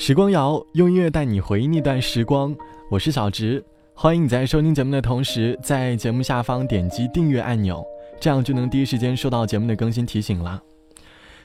[0.00, 2.54] 时光谣用音乐带你回忆那段时光，
[2.88, 3.62] 我是小植，
[3.94, 7.84] 欢迎你在收听节目的同时，在节目下方点击订阅按钮，
[8.20, 10.62] 这样就能第一时间收到节目的更新提醒了。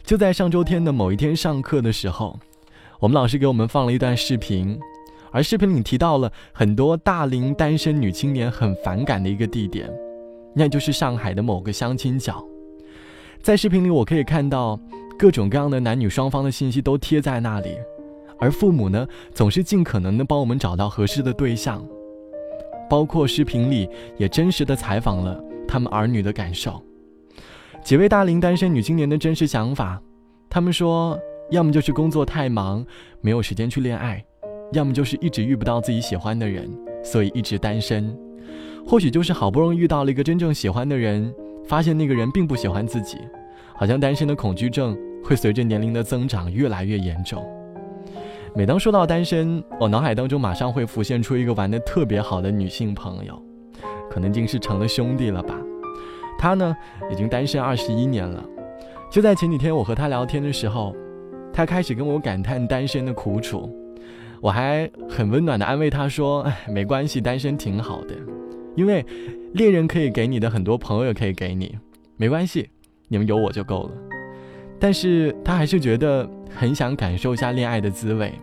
[0.03, 2.39] 就在上周天的某一天上课的时候，
[2.99, 4.79] 我们老师给我们放了一段视频，
[5.31, 9.91] 而视频里提到了很多大龄单身女青年很反感的一个地点，
[10.53, 12.45] 那就是上海的某个相亲角。
[13.41, 14.79] 在视频里，我可以看到
[15.17, 17.75] 各种各样的男女双方的信息都贴在那里，
[18.43, 21.81] 而父母呢，总是尽可能的帮我们找到合适的对象。
[22.89, 26.83] 包括视频里也真实的采访了他们儿女的感受。
[27.81, 30.01] 几位大龄单身女青年的真实想法，
[30.49, 31.17] 他们说，
[31.51, 32.85] 要么就是工作太忙，
[33.21, 34.21] 没有时间去恋爱，
[34.73, 36.69] 要么就是一直遇不到自己喜欢的人，
[37.01, 38.13] 所以一直单身。
[38.85, 41.33] 或许就是好不容易遇到了一个真正喜欢的人。
[41.65, 43.17] 发现那个人并不喜欢自己，
[43.73, 47.41] 好像单身的恐惧症会随着年龄的增长越来越严重。
[48.55, 53.41] 每当说到单身，我脑海当中马上会浮现出一个玩的特别好的女性朋友，
[54.11, 55.55] 可能已经是成了兄弟了吧。
[56.37, 56.75] 她呢，
[57.11, 58.45] 已经单身二十一年了。
[59.09, 60.95] 就在前几天，我和她聊天的时候，
[61.51, 63.67] 她开始跟我感叹单身的苦楚，
[64.39, 68.13] 我还很温暖的安慰她说：“哎，没关系，单身挺好的。”
[68.77, 69.03] 因为
[69.53, 71.75] 恋人可以给你的很多朋友也可以给你，
[72.17, 72.69] 没关系，
[73.07, 73.91] 你们有我就够了。
[74.79, 78.33] 但是他还是觉得很想感受一下恋爱的滋味。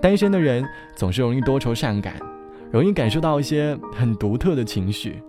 [0.00, 2.14] 单身的人总是容易多愁善感，
[2.70, 5.22] 容易感受到一些很独特的情绪。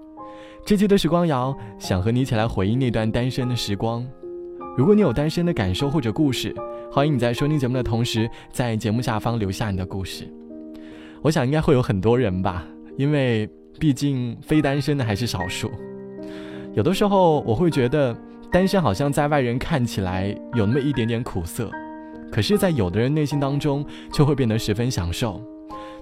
[0.65, 4.05] 这期的时光谣想和你一起来回忆那段单身的时光。
[4.77, 6.55] 如果你有单身的感受或者故事，
[6.91, 10.27] 欢迎你在收听节目的同时，在节目下方留下你的故事。
[11.21, 12.65] 我想应该会有很多人吧，
[12.97, 13.49] 因为。
[13.79, 15.71] 毕竟非单身的还是少数，
[16.73, 18.13] 有的时候我会觉得
[18.51, 21.71] 单身好像在外人看起来有那么一点点苦涩，
[22.31, 25.41] 可是，在有的人内心当中却会变得十分享受。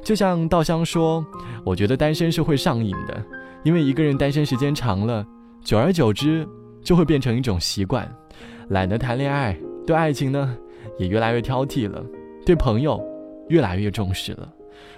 [0.04, 1.26] 就像稻香说
[1.66, 3.24] ：“我觉得单身是会上瘾的，
[3.64, 5.26] 因为一个人单身时间长了，
[5.64, 6.48] 久而久之
[6.84, 8.10] 就会变成一种习惯，
[8.70, 10.56] 懒得谈恋爱，对爱情呢
[10.98, 12.04] 也越来越挑剔了，
[12.46, 13.04] 对朋友
[13.50, 14.48] 越来越重视了。”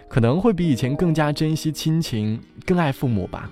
[0.09, 3.49] 可能会比以前更加珍惜亲情，更爱父母吧。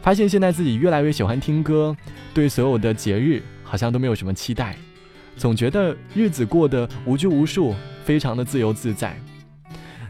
[0.00, 1.94] 发现现在自己越来越喜欢听歌，
[2.32, 4.74] 对所有的节日好像都没有什么期待，
[5.36, 9.16] 总觉得日子过得无拘无束，非常的自由自在。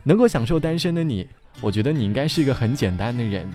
[0.04, 1.26] 能够享受单身的你，
[1.60, 3.48] 我觉得你应该是一个很简单的人。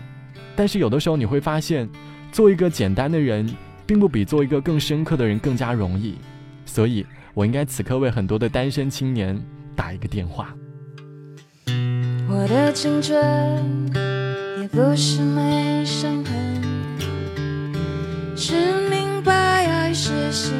[0.56, 1.88] 但是有的时候你会发现，
[2.32, 3.48] 做一个简单的人，
[3.86, 6.16] 并不比做一个更深刻的人更加容易。
[6.66, 9.40] 所以我应该此刻为很多的单身青年
[9.76, 10.56] 打一个电话。
[12.30, 13.18] 我的青春
[14.60, 16.34] 也不是没伤痕，
[18.36, 18.56] 是
[18.90, 20.54] 明白爱是心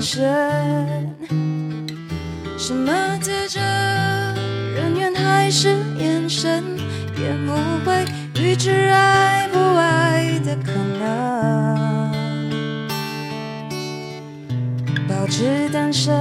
[0.00, 0.28] 身。
[2.56, 3.62] 什么特征，
[4.74, 6.62] 人缘还是眼神，
[7.16, 7.52] 也不
[7.84, 8.04] 会
[8.40, 12.10] 预知爱不爱的可能。
[15.08, 16.14] 保持单身，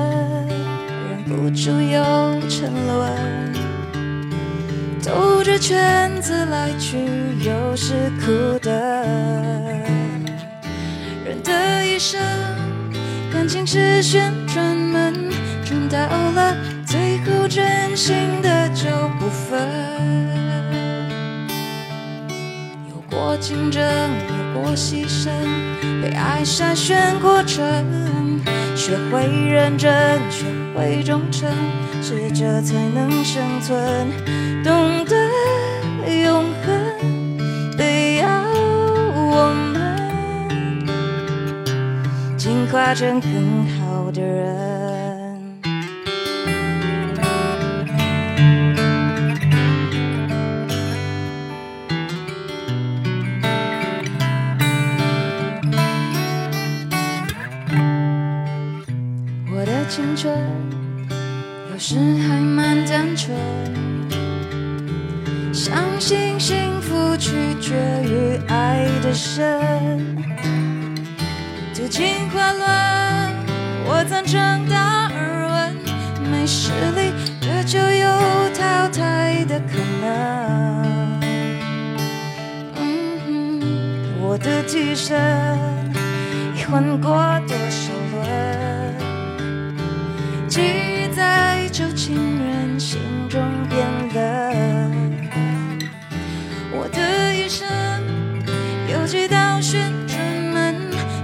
[1.09, 2.03] 忍不住又
[2.49, 2.99] 沉沦。
[5.03, 6.97] 兜着圈子来去，
[7.43, 8.48] 又是苦
[14.01, 15.13] 旋转门，
[15.65, 15.97] 转到
[16.31, 16.55] 了
[16.85, 18.85] 最后，真心的就
[19.19, 19.59] 不分。
[22.89, 25.29] 有过竞争，有过牺牲，
[26.01, 27.63] 被爱筛选过程，
[28.75, 30.45] 学会认真，学
[30.75, 31.49] 会忠诚，
[32.01, 34.07] 适者才能生存。
[34.63, 35.15] 懂得
[36.23, 38.27] 永恒，得要
[39.15, 39.77] 我们
[42.37, 43.29] 进化成更
[43.77, 43.78] 好
[44.11, 45.59] 的人。
[59.51, 60.33] 我的青春
[61.71, 63.35] 有时还蛮单纯。
[65.51, 70.15] 相信幸福取决于爱的深，
[71.73, 73.08] 旧情话乱，
[73.91, 75.75] 我赞成达尔文，
[76.29, 78.07] 没实力这就有
[78.53, 81.19] 淘汰的可能。
[84.21, 85.19] 我的替身
[86.55, 88.95] 已换过多少轮，
[90.47, 92.15] 记忆在旧情
[92.45, 94.21] 人心中变冷。
[96.71, 97.67] 我的一生
[98.87, 100.19] 有几道旋转
[100.53, 100.75] 门，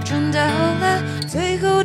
[0.04, 1.84] 转到了最后，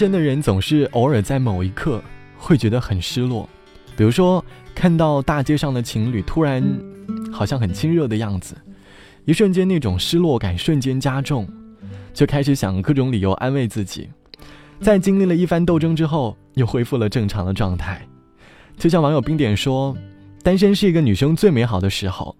[0.00, 2.02] 身的人总是偶尔在某一刻
[2.38, 3.46] 会觉得很失落，
[3.94, 4.42] 比如说
[4.74, 6.64] 看到大街上的情侣突然
[7.30, 8.56] 好像很亲热的样子，
[9.26, 11.46] 一瞬间那种失落感瞬间加重，
[12.14, 14.08] 就开始想各种理由安慰自己。
[14.80, 18.00] 在经历了一番斗争之后，又恢复了正常的状态。
[18.78, 19.94] 就像网友冰点说
[20.42, 22.34] ：“单身是一个女生最美好的时候，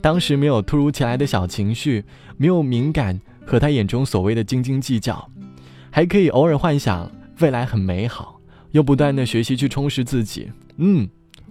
[0.00, 2.02] 当时没有突如其来的小情绪，
[2.38, 5.28] 没有敏感和她眼中所谓的斤斤计较。”
[5.94, 8.40] 还可以偶尔幻想未来很美好，
[8.70, 10.50] 又不断的学习去充实自己。
[10.78, 11.06] 嗯，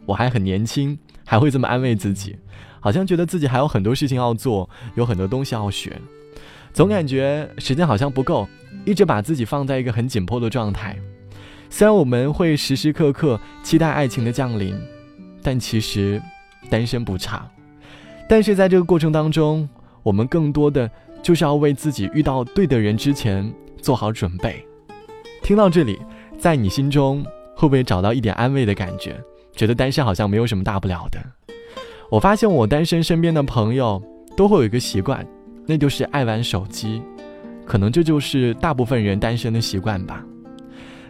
[0.08, 2.36] 我还很年轻，还会这么安慰自己，
[2.80, 5.96] 好像觉得自己还有很多事情要做，有很多东西要学，
[6.74, 8.48] 总感觉时间好像不够，
[8.84, 10.98] 一直把自己放在一个很紧迫的状态。
[11.70, 14.76] 虽然我们会时时刻刻期待爱情的降临，
[15.44, 16.20] 但其实
[16.68, 17.48] 单身不差。
[18.28, 19.70] 但是在这个过程当中，
[20.02, 20.90] 我们更多的
[21.22, 23.54] 就是要为自己遇到对的人之前。
[23.81, 24.66] 做好准备。
[25.42, 26.00] 听到这里，
[26.38, 27.25] 在你心中
[27.56, 29.19] 会不会找到一点安慰的感觉？
[29.54, 31.19] 觉得单身好像没有什么大不了的。
[32.10, 34.01] 我发现我单身身边的朋友
[34.38, 35.25] 都会有一个习惯，
[35.66, 37.01] 那就是爱玩手机。
[37.66, 40.24] 可能这就是大部分人单身的习惯吧。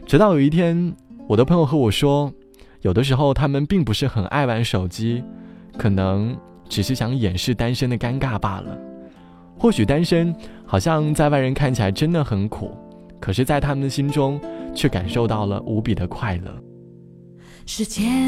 [0.05, 0.93] 直到有一天，
[1.27, 2.31] 我的朋友和我说，
[2.81, 5.23] 有的时候他们并不是很爱玩手机，
[5.77, 6.37] 可能
[6.67, 8.77] 只是想掩饰单身的尴尬罢了。
[9.57, 10.35] 或许单身
[10.71, 12.71] 好像在外人看起来真的很苦，
[13.19, 14.39] 可是，在他们的心中
[14.73, 16.49] 却感受到了无比的快乐。
[17.65, 18.25] 时间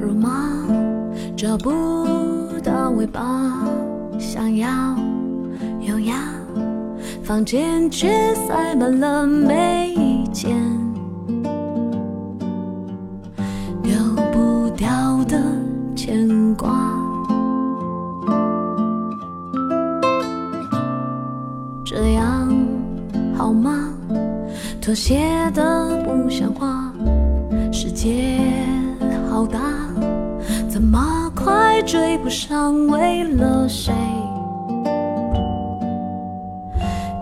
[0.00, 0.30] 如马，
[1.36, 1.72] 找不
[2.62, 3.66] 到尾巴，
[4.16, 4.96] 想要
[5.80, 6.14] 优雅，
[7.24, 10.56] 房间却塞满了每一件
[13.82, 13.92] 丢
[14.32, 14.86] 不掉
[15.24, 15.36] 的
[15.96, 16.28] 牵
[24.90, 25.20] 都写
[25.54, 26.92] 的不像话，
[27.70, 28.40] 世界
[29.30, 29.60] 好大，
[30.68, 32.88] 怎么快追不上？
[32.88, 33.94] 为了谁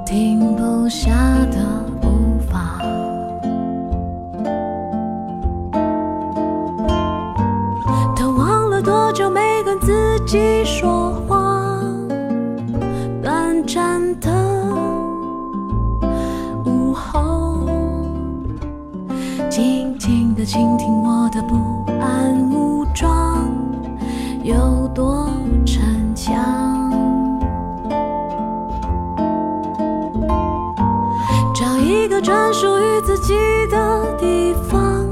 [0.06, 1.10] 停不下
[1.50, 1.58] 的
[2.00, 2.08] 步
[2.50, 2.78] 伐？
[8.16, 10.97] 他忘了多久没跟自己说
[32.28, 33.32] 专属于自己
[33.70, 35.02] 的地方，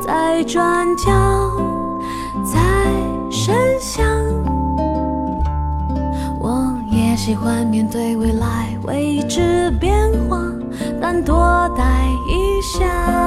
[0.00, 1.12] 在转角，
[2.44, 2.58] 在
[3.30, 4.04] 深巷。
[6.40, 10.42] 我也喜欢面对未来未知变化，
[11.00, 11.38] 但多
[11.76, 13.19] 待一下。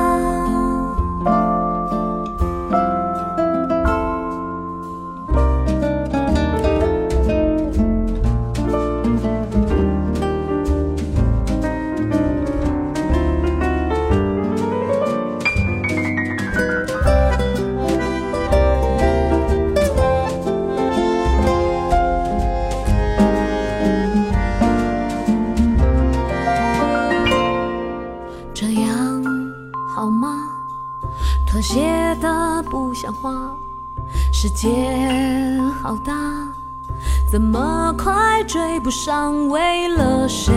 [37.34, 39.50] 怎么快追不上？
[39.50, 40.54] 为了谁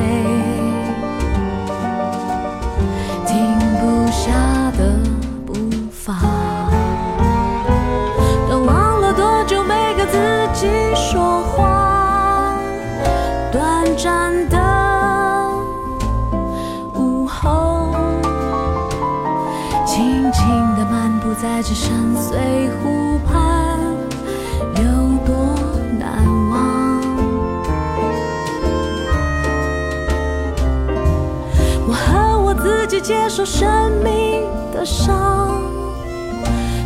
[33.06, 35.62] 接受生命的伤，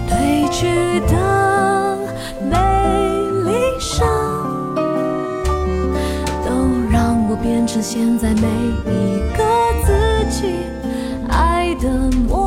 [0.06, 1.96] 褪去的
[2.42, 2.58] 美
[3.46, 4.06] 丽伤，
[6.44, 6.50] 都
[6.92, 8.46] 让我变成现在每
[8.84, 9.42] 一个
[9.86, 10.56] 自己
[11.30, 11.88] 爱的
[12.28, 12.39] 模。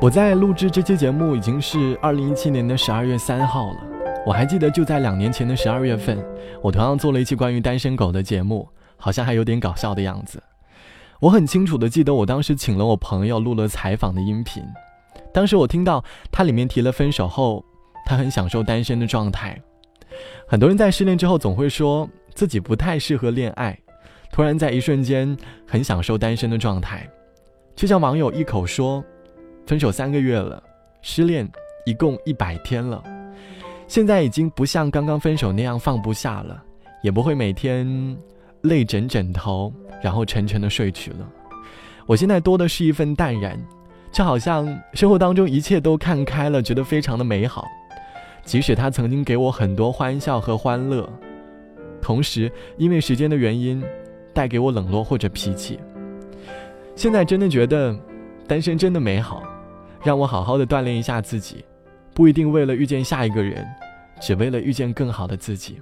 [0.00, 3.76] 我在录制这期节目已经是二零一七年的十二月三号了。
[4.24, 6.18] 我还记得就在两年前的十二月份，
[6.62, 8.66] 我同样做了一期关于单身狗的节目，
[8.96, 10.42] 好像还有点搞笑的样子。
[11.20, 14.62] 我很清楚的记得，我当时请了我朋友录了采访的音频。
[15.34, 17.62] 当时我听到他里面提了分手后，
[18.08, 19.60] 他很享受单身的状态。
[20.46, 23.78] 很多人在失恋之后总会说自己不太适合恋爱，
[24.32, 25.36] 突然在一瞬间
[25.66, 27.06] 很享受单身的状态。
[27.76, 29.04] 就像网友一口说。
[29.66, 30.62] 分手三个月了，
[31.02, 31.46] 失恋
[31.84, 33.04] 一共一百天了，
[33.86, 36.62] 现在已经不像刚刚分手那样放不下了，
[37.02, 38.16] 也不会每天
[38.62, 39.70] 泪枕枕头，
[40.02, 41.18] 然后沉沉的睡去了。
[42.06, 43.62] 我现在多的是一份淡然，
[44.10, 47.66] 就好像生活当中一切都看开了，觉得非常的美好。
[48.44, 51.08] 即使他曾经给我很多欢笑和欢乐，
[52.00, 53.82] 同时因为时间的原因，
[54.32, 55.78] 带给我冷落或者脾气。
[56.96, 57.96] 现在真的觉得
[58.46, 59.42] 单身真的美好。
[60.04, 61.64] 让我好好的锻炼一下自己，
[62.14, 63.66] 不一定为了遇见下一个人，
[64.20, 65.80] 只为了遇见更好的自己。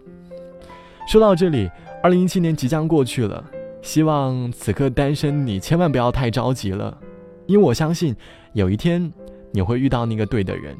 [1.06, 1.70] 说到这里，
[2.02, 3.44] 二零一七年即将过去了，
[3.82, 6.96] 希望此刻单身你千万不要太着急了，
[7.44, 8.16] 因为我相信
[8.54, 9.12] 有一天
[9.52, 10.74] 你会遇到那个对的人。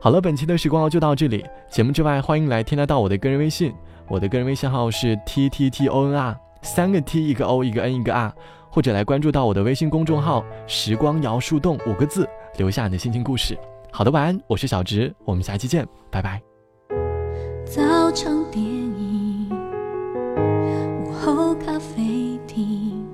[0.00, 3.72] 好了，本期的时光就到这里，节目之外欢迎来添加到我的个人微信，
[4.08, 8.32] 我的个人微信号是 t t t o n r，三个 t 一个 o 一个 n 一个 r，
[8.70, 12.28] 或者来关注到我的微信公众号时光摇树洞五个字。
[12.56, 13.56] 留下你的心情故事。
[13.92, 16.40] 好的，晚安，我是小直，我们下期见，拜拜。
[17.64, 19.48] 早场电影，
[21.04, 23.06] 午后咖啡厅，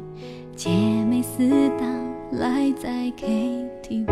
[0.55, 1.87] 姐妹四档
[2.33, 4.07] 赖在 KTV，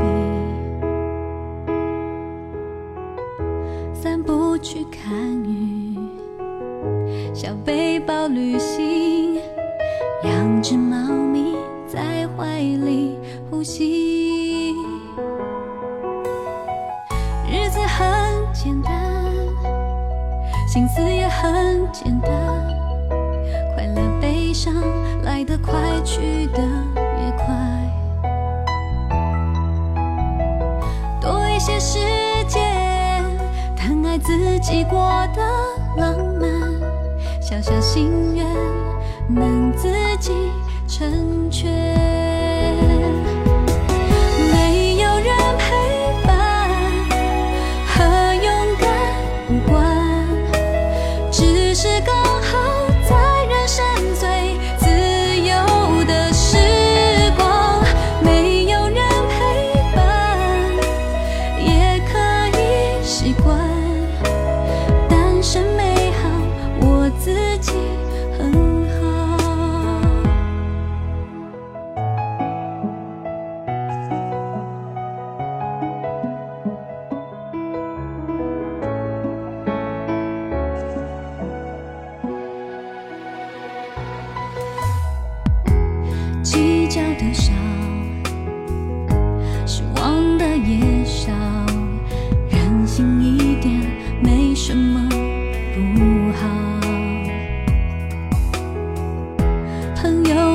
[4.65, 5.13] 去看
[5.45, 5.95] 雨，
[7.35, 9.35] 小背包旅行，
[10.23, 11.55] 养只猫咪
[11.87, 13.19] 在怀里
[13.51, 14.73] 呼吸。
[17.47, 18.09] 日子很
[18.55, 18.95] 简单，
[20.67, 22.33] 心思也很简单，
[23.75, 24.75] 快乐悲伤
[25.25, 27.55] 来得快，去得也快。
[31.21, 31.99] 多一些时，
[34.19, 34.99] 自己过
[35.35, 35.43] 的
[35.97, 36.51] 浪漫，
[37.41, 38.47] 小小心愿
[39.29, 40.33] 能自己
[40.87, 42.44] 成全。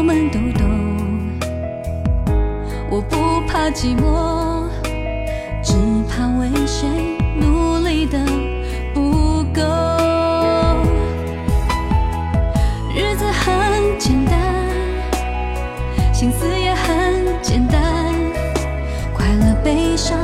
[0.09, 0.67] 们都懂。
[2.89, 4.67] 我不怕寂寞，
[5.61, 5.75] 只
[6.09, 6.87] 怕为谁
[7.39, 8.17] 努力的
[8.91, 9.61] 不够。
[12.95, 14.33] 日子很简单，
[16.11, 17.79] 心思也很简单，
[19.13, 20.17] 快乐悲伤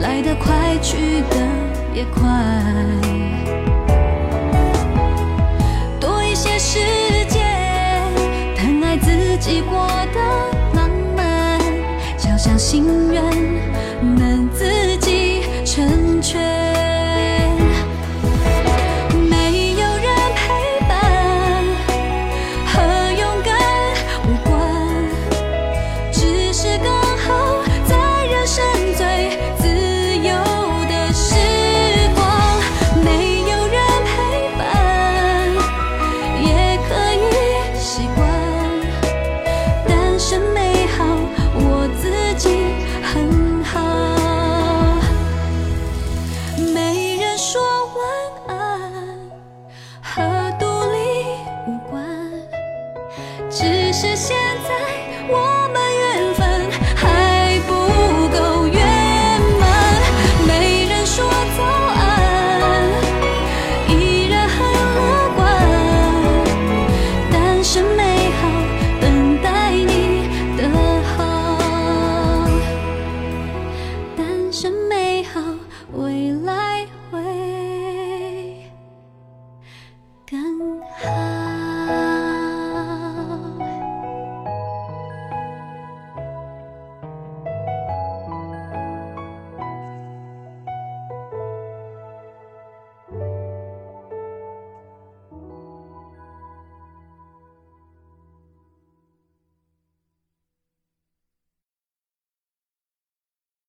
[0.00, 1.36] 来得快，去得
[1.92, 2.22] 也快。
[5.98, 6.78] 多一些时，
[9.32, 10.20] 自己过得
[10.74, 11.58] 浪漫
[12.18, 13.24] 小小心愿
[14.14, 14.91] 能自